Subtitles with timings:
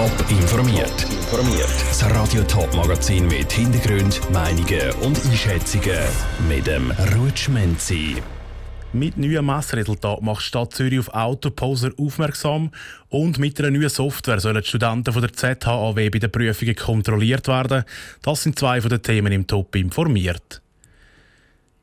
[0.00, 1.02] Top informiert.
[1.10, 1.68] Informiert.
[1.88, 5.98] Das Radio Top Magazin mit Hintergrund, Meinungen und Einschätzungen
[6.48, 8.16] mit dem Rutschmenzi.
[8.94, 12.70] Mit neuen Messresultaten macht die Stadt Zürich auf Autoposer aufmerksam
[13.10, 17.46] und mit einer neuen Software sollen die Studenten von der ZHAW bei den Prüfungen kontrolliert
[17.46, 17.84] werden.
[18.22, 20.59] Das sind zwei von den Themen im Top informiert.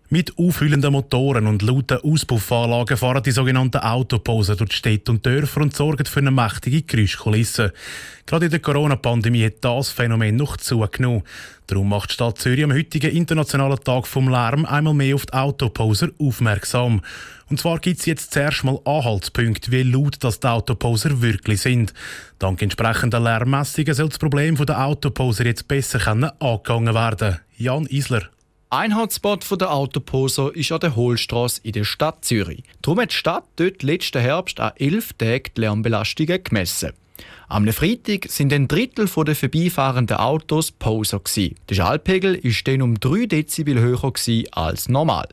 [0.10, 5.60] Mit auffüllenden Motoren und lauten Auspuffanlagen fahren die sogenannten Autoposen durch die Städte und Dörfer
[5.60, 7.74] und sorgen für eine mächtige Geräuschkulisse.
[8.26, 11.24] Gerade in der Corona-Pandemie hat das Phänomen noch zugenommen.
[11.68, 15.34] Darum macht die Stadt Zürich am heutigen Internationalen Tag vom Lärm einmal mehr auf die
[15.34, 17.02] Autoposer aufmerksam.
[17.50, 21.94] Und zwar gibt es jetzt zuerst mal Anhaltspunkte, wie laut das die Autoposer wirklich sind.
[22.40, 27.40] Dank entsprechender Lärmmessungen soll das Problem der Autoposer jetzt besser angegangen werden.
[27.58, 28.30] Jan Isler.
[28.70, 32.64] Ein Hotspot der Autoposer ist an der Hohlstraße in der Stadt Zürich.
[32.82, 36.92] Darum hat die Stadt dort letzten Herbst an elf Tagen die Lärmbelastungen gemessen.
[37.48, 41.22] Am Freitag sind ein Drittel der vorbeifahrenden Autos Poser.
[41.70, 44.12] Der Schallpegel war dann um 3 Dezibel höher
[44.52, 45.30] als normal.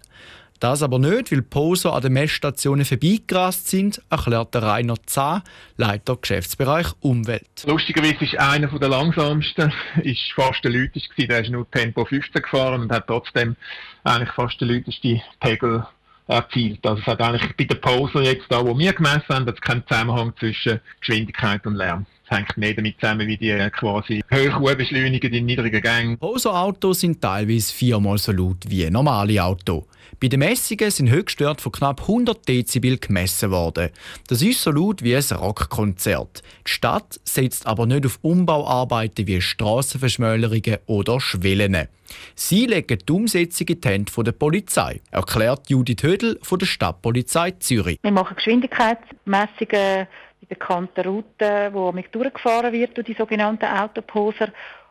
[0.65, 5.43] Das aber nicht, weil Poser an den Messstationen vorbeigerast sind, erklärt Rainer Zahn,
[5.77, 7.65] Leiter Geschäftsbereich Umwelt.
[7.67, 9.71] Lustigerweise ist einer der langsamsten
[10.03, 13.57] ist fast der Leuteste Der ist nur Tempo 15 gefahren und hat trotzdem
[14.05, 15.87] eigentlich fast der Leuteste Pegel
[16.29, 16.87] erzielt.
[16.87, 20.33] Also es hat eigentlich bei den Poser jetzt da, wo wir gemessen haben, keinen Zusammenhang
[20.39, 22.07] zwischen Geschwindigkeit und Lärm.
[22.25, 26.19] Es hängt mehr damit zusammen, wie die quasi hoch beschleunigen in niedrigen Gängen.
[26.19, 29.85] Poser-Autos sind teilweise viermal so laut wie normale Autos.
[30.21, 33.91] Bei den Messungen sind Höchstwerte von knapp 100 Dezibel gemessen worden.
[34.29, 36.43] Das ist so laut wie ein Rockkonzert.
[36.67, 41.89] Die Stadt setzt aber nicht auf Umbauarbeiten wie Strassenverschmälerungen oder Schwellen.
[42.35, 47.51] Sie legen die Umsetzung in die Hände der Polizei, erklärt Judith Hödel von der Stadtpolizei
[47.53, 47.99] Zürich.
[48.03, 50.07] Wir machen Geschwindigkeitsmessungen
[50.45, 54.49] in bekannten Routen, wo durchgefahren wird durch die sogenannten Autoposer.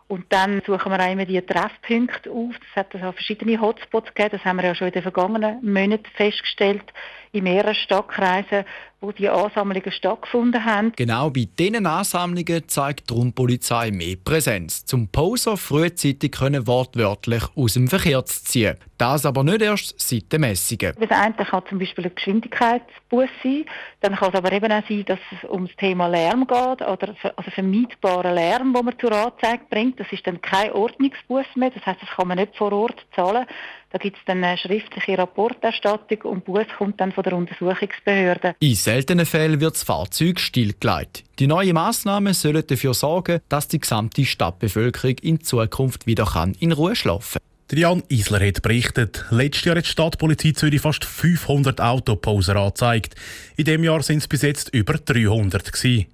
[0.07, 2.55] Und dann suchen wir auch immer die Treffpunkte auf.
[2.59, 4.37] Das hat also verschiedene Hotspots gegeben.
[4.37, 6.93] Das haben wir ja schon in den vergangenen Monaten festgestellt
[7.33, 8.63] in mehreren Stadtkreisen,
[9.01, 10.93] wo die Ansammlungen stattgefunden haben.
[10.95, 17.73] Genau bei diesen Ansammlungen zeigt die Polizei mehr Präsenz, zum Poser frühzeitig können wortwörtlich aus
[17.73, 18.77] dem Verkehr zu ziehen.
[18.97, 20.93] Das aber nicht erst seit den Messungen.
[20.97, 23.65] Das eine kann zum Beispiel ein Geschwindigkeitsbus sein,
[23.99, 27.15] dann kann es aber eben auch sein, dass es um das Thema Lärm geht, oder
[27.35, 29.99] also vermeidbaren Lärm, den man zur Anzeige bringt.
[29.99, 33.45] Das ist dann kein Ordnungsbus mehr, das heißt, das kann man nicht vor Ort zahlen.
[33.93, 38.55] Da gibt es dann eine schriftliche Rapporterstattung und Bus kommt dann von der Untersuchungsbehörde.
[38.59, 41.23] In seltenen Fällen wird das Fahrzeug stillgelegt.
[41.37, 46.27] Die neuen Massnahmen sollen dafür sorgen, dass die gesamte Stadtbevölkerung in Zukunft wieder
[46.59, 47.39] in Ruhe schlafen
[47.69, 47.77] kann.
[47.77, 53.13] Jan Isler hat berichtet, letztes Jahr hat die Stadtpolizei Zürich fast 500 Autoposer angezeigt.
[53.57, 56.07] In diesem Jahr sind es bis jetzt über 300 gewesen.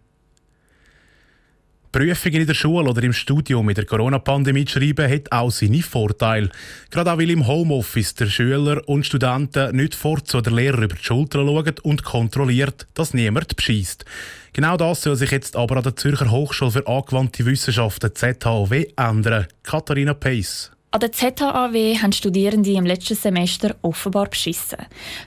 [1.92, 6.50] Prüfungen in der Schule oder im Studium mit der Corona-Pandemie schreiben, hat auch seine Vorteile.
[6.92, 10.96] Gerade auch weil im Homeoffice der Schüler und Studenten nicht fort zu der Lehrer über
[10.96, 14.06] die Schulter schauen und kontrolliert, dass niemand beschießt.
[14.54, 19.48] Genau das soll sich jetzt aber an der Zürcher Hochschule für angewandte Wissenschaften ZHW ändern.
[19.64, 20.72] Katharina Pace.
[20.92, 24.80] An der ZHAW haben Studierende im letzten Semester offenbar beschissen.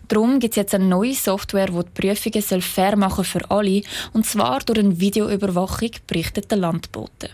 [0.09, 4.27] Darum gibt es jetzt eine neue Software, die die Prüfungen fair machen für alle, und
[4.27, 7.31] zwar durch eine Videoüberwachung, berichtet der Landbote.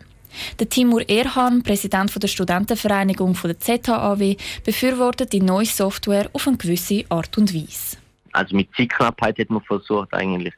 [0.59, 7.07] Der Timur Erhan, Präsident der Studentenvereinigung der ZHAW, befürwortet die neue Software auf eine gewisse
[7.09, 7.97] Art und Weise.
[8.33, 10.53] Also mit Zeitknappheit hat man versucht, eigentlich,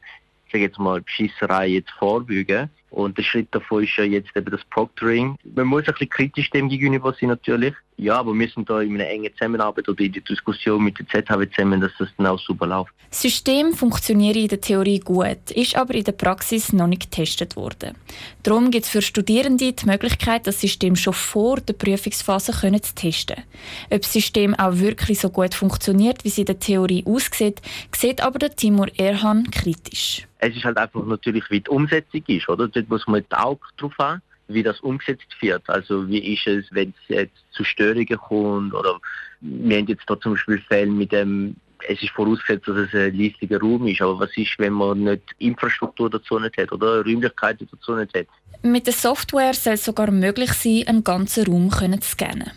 [0.47, 2.69] ich sage jetzt mal, Beschisserei jetzt vorbeugen.
[2.91, 5.37] Und der Schritt davon ist ja jetzt eben das Proctoring.
[5.55, 7.73] Man muss ein bisschen kritisch dem gegenüber sein natürlich.
[7.95, 11.07] Ja, aber wir sind da in einer engen Zusammenarbeit oder in der Diskussion mit der
[11.07, 12.91] ZHW zusammen, dass das dann auch super läuft.
[13.09, 17.55] Das System funktioniert in der Theorie gut, ist aber in der Praxis noch nicht getestet
[17.55, 17.95] worden.
[18.43, 23.37] Darum gibt es für Studierende die Möglichkeit, das System schon vor der Prüfungsphase zu testen.
[23.89, 27.61] Ob das System auch wirklich so gut funktioniert, wie es in der Theorie aussieht,
[27.95, 30.27] sieht aber der Timur Erhan kritisch.
[30.41, 32.67] Es ist halt einfach natürlich, wie die Umsetzung ist, oder?
[32.67, 35.63] Dort muss man die Augen drauf haben, wie das umgesetzt wird.
[35.69, 38.99] Also wie ist es, wenn es jetzt zu Störungen kommt oder
[39.39, 41.55] wir haben jetzt da zum Beispiel Fälle mit dem
[41.87, 44.01] es ist vorausgesetzt, dass es ein leislicher Raum ist.
[44.01, 48.27] Aber was ist, wenn man nicht Infrastruktur dazu nicht hat oder Räumlichkeiten dazu nicht hat?
[48.61, 52.51] Mit der Software soll es sogar möglich sein, einen ganzen Raum zu scannen.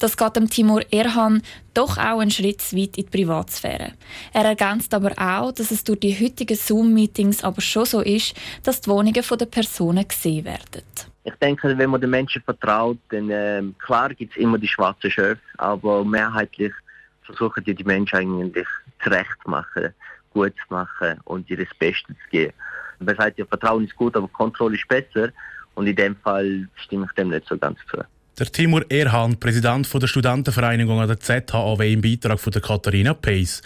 [0.00, 1.42] Das geht dem Timur Erhan
[1.74, 3.92] doch auch einen Schritt zu weit in die Privatsphäre.
[4.32, 8.80] Er ergänzt aber auch, dass es durch die heutigen Zoom-Meetings aber schon so ist, dass
[8.80, 10.82] die Wohnungen der Personen gesehen werden.
[11.24, 15.10] Ich denke, wenn man den Menschen vertraut, dann äh, klar gibt es immer die schwarzen
[15.10, 16.72] Schöpfe, aber mehrheitlich
[17.22, 18.66] versuchen die, die Menschen eigentlich
[19.04, 19.92] zurecht zu machen,
[20.32, 22.54] gut zu machen und ihr das Beste zu geben.
[23.00, 25.30] Man sagt ja, Vertrauen ist gut, aber Kontrolle ist besser.
[25.74, 27.98] Und in dem Fall stimme ich dem nicht so ganz zu.
[28.40, 33.60] Der Timur Erhan, Präsident der Studentenvereinigung an der ZHAW im Beitrag von der Katharina Pace.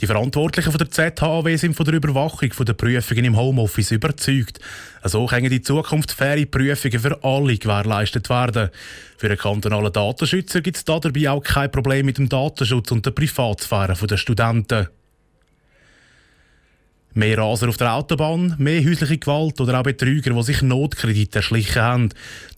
[0.00, 4.60] Die Verantwortlichen von der ZHAW sind von der Überwachung der Prüfungen im Homeoffice überzeugt.
[5.02, 8.70] So können in Zukunft faire Prüfungen für alle gewährleistet werden.
[9.16, 13.10] Für einen kantonalen Datenschützer gibt es dabei auch kein Problem mit dem Datenschutz und der
[13.10, 14.86] Privatsphäre der Studenten.
[17.14, 21.82] Mehr Raser auf der Autobahn, mehr häusliche Gewalt oder auch Betrüger, die sich Notkredite erschlichen
[21.82, 22.08] haben.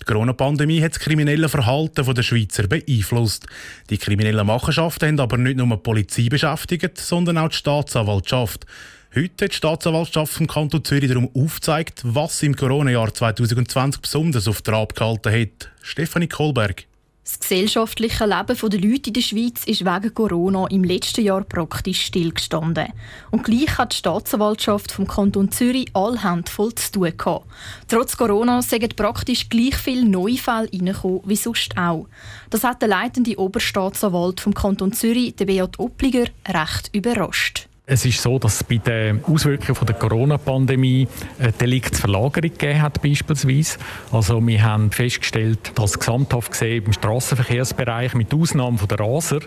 [0.01, 3.47] Die Corona-Pandemie hat das kriminelle Verhalten der Schweizer beeinflusst.
[3.91, 8.65] Die kriminellen Machenschaften haben aber nicht nur die Polizei beschäftigt, sondern auch die Staatsanwaltschaft.
[9.17, 14.63] Heute hat die Staatsanwaltschaft vom Kanton Zürich darum aufgezeigt, was im Corona-Jahr 2020 besonders auf
[14.63, 15.71] Trab gehalten hat.
[15.83, 16.85] Stefanie Kohlberg.
[17.25, 22.03] Das gesellschaftliche Leben der Leute in der Schweiz ist wegen Corona im letzten Jahr praktisch
[22.03, 22.93] stillgestanden.
[23.31, 27.47] Und gleich hat die Staatsanwaltschaft vom Kanton Zürich all Hände voll zu tun gehabt.
[27.89, 32.09] Trotz Corona sind praktisch gleich viele neue Fälle reingekommen wie sonst auch.
[32.51, 37.64] Das hat der leitende Oberstaatsanwalt vom Kanton Zürich, der Beat Oppliger, recht überrascht.
[37.87, 41.07] Es ist so, dass es bei den Auswirkungen der Corona-Pandemie
[41.39, 43.79] eine Deliktsverlagerung gegeben hat, beispielsweise.
[44.11, 49.41] Also wir haben festgestellt, dass gesamthaft gesehen im Straßenverkehrsbereich mit Ausnahme von der Raser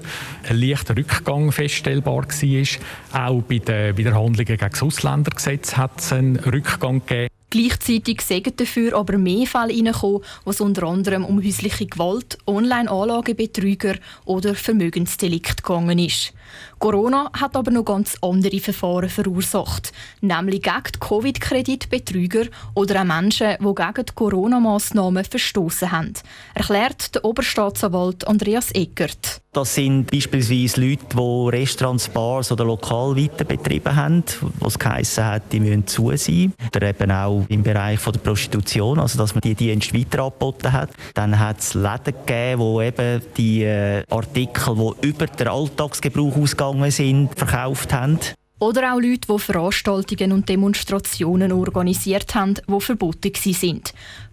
[0.47, 3.27] ein leichter Rückgang feststellbar war.
[3.27, 7.36] Auch bei den Wiederhandlungen gegen das Ausländergesetz hat es einen Rückgang gegeben.
[7.49, 13.95] Gleichzeitig sind dafür aber mehr Fälle reingekommen, wo es unter anderem um häusliche Gewalt, Online-Anlagebetrüger
[14.25, 16.33] oder Vermögensdelikt gegangen ist.
[16.79, 23.75] Corona hat aber noch ganz andere Verfahren verursacht, nämlich gegen Covid-Kreditbetrüger oder auch Menschen, die
[23.75, 26.13] gegen Corona-Massnahmen verstoßen haben,
[26.53, 29.41] erklärt der Oberstaatsanwalt Andreas Eckert.
[29.57, 34.23] Das sind beispielsweise Leute, die Restaurants, Bars oder Lokal weiter betrieben haben,
[34.59, 36.53] was geheissen hat, die müssen zu sein.
[36.75, 40.91] Oder eben auch im Bereich der Prostitution, also dass man die Dienste weiter angeboten hat.
[41.15, 46.91] Dann hat es Läden gegeben, wo eben die äh, Artikel, die über den Alltagsgebrauch ausgegangen
[46.91, 48.19] sind, verkauft haben.
[48.59, 53.81] Oder auch Leute, die Veranstaltungen und Demonstrationen organisiert haben, die verboten waren.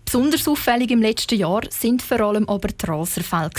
[0.04, 3.50] Besonders auffällig im letzten Jahr sind vor allem aber die Raserfälle.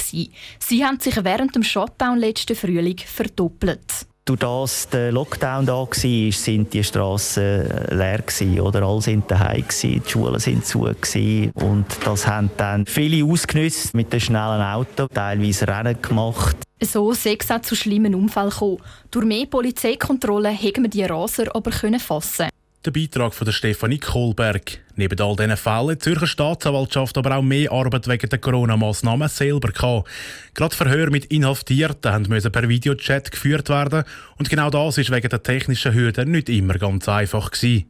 [0.60, 4.06] Sie haben sich während dem Shutdown letzten Frühling verdoppelt.
[4.28, 9.62] Durch das der Lockdown da war, sind die Straßen leer gewesen, oder alle sind daheim
[9.62, 11.52] gewesen, die Schulen sind zu gewesen.
[11.52, 16.58] und das haben dann viele ausgenutzt mit dem schnellen Auto, teilweise Rennen gemacht.
[16.82, 18.78] So sei es auch zu schlimmen Unfällen gekommen.
[19.12, 22.50] Durch mehr Polizeikontrollen hätten wir die Raser aber fassen
[22.86, 24.80] der Beitrag von der Stefanie Kohlberg.
[24.96, 29.28] Neben all diesen Fällen hat die Zürcher Staatsanwaltschaft aber auch mehr Arbeit wegen der Corona-Massnahmen
[29.28, 30.08] selber gehabt.
[30.54, 34.04] Gerade Verhör mit Inhaftierten mussten per Videochat geführt werden
[34.38, 37.86] und genau das ist wegen der technischen Hürden nicht immer ganz einfach gewesen.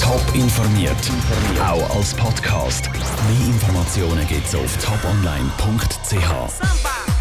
[0.00, 0.96] Top informiert,
[1.60, 2.90] auch als Podcast.
[2.92, 7.11] Mehr Informationen gibt's auf toponline.ch.